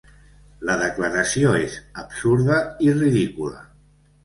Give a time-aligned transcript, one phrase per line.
[0.69, 2.59] La declaració és absurda
[2.89, 3.65] i ridícula.